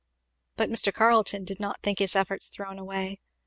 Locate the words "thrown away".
2.47-3.19